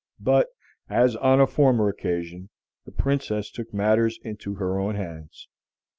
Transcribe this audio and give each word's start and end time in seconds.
But, 0.19 0.47
as 0.89 1.15
on 1.17 1.39
a 1.39 1.45
former 1.45 1.87
occasion, 1.87 2.49
the 2.85 2.91
Princess 2.91 3.51
took 3.51 3.71
matters 3.71 4.17
into 4.23 4.55
her 4.55 4.79
own 4.79 4.95
hands. 4.95 5.47